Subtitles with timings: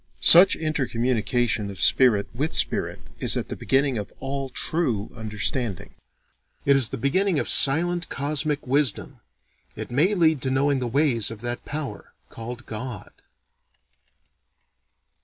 [0.23, 5.93] Such intercommunication of spirit with spirit is at the beginning of all true understanding.
[6.65, 9.19] It is the beginning of silent cosmic wisdom:
[9.75, 13.11] it may lead to knowing the ways of that power called God.